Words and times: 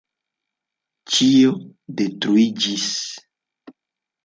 Ĉio 1.17 1.51
detruiĝis. 2.01 2.89